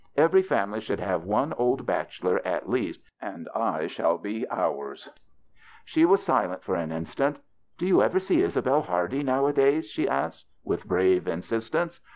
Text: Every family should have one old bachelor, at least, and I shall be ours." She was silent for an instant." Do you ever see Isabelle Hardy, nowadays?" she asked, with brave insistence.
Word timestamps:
Every 0.17 0.41
family 0.41 0.81
should 0.81 0.99
have 0.99 1.25
one 1.25 1.53
old 1.59 1.85
bachelor, 1.85 2.41
at 2.43 2.67
least, 2.67 3.01
and 3.21 3.47
I 3.53 3.85
shall 3.85 4.17
be 4.17 4.49
ours." 4.49 5.07
She 5.85 6.05
was 6.05 6.23
silent 6.23 6.63
for 6.63 6.73
an 6.73 6.91
instant." 6.91 7.37
Do 7.77 7.85
you 7.85 8.01
ever 8.01 8.17
see 8.19 8.41
Isabelle 8.41 8.81
Hardy, 8.81 9.21
nowadays?" 9.21 9.85
she 9.91 10.09
asked, 10.09 10.47
with 10.63 10.87
brave 10.87 11.27
insistence. 11.27 11.99